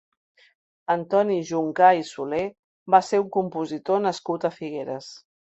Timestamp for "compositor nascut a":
3.37-4.53